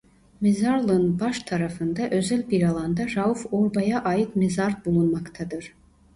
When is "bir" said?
2.49-2.63